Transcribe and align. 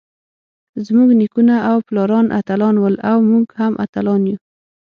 زمونږ 0.85 1.09
نيکونه 1.21 1.55
او 1.69 1.77
پلاران 1.87 2.25
اتلان 2.39 2.75
ول 2.79 2.95
اؤ 3.11 3.17
مونږ 3.29 3.45
هم 3.59 3.73
اتلان 3.85 4.21
يو. 4.31 4.37